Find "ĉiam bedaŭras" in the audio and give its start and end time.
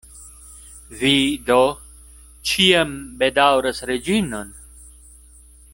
2.51-3.85